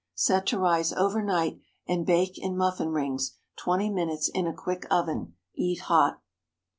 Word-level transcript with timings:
Set 0.15 0.47
to 0.47 0.57
rise 0.57 0.91
over 0.93 1.21
night, 1.21 1.59
and 1.87 2.07
bake 2.07 2.35
in 2.43 2.57
muffin 2.57 2.89
rings 2.89 3.37
twenty 3.55 3.87
minutes 3.91 4.29
in 4.33 4.47
a 4.47 4.51
quick 4.51 4.87
oven. 4.89 5.35
Eat 5.53 5.81
hot. 5.81 6.19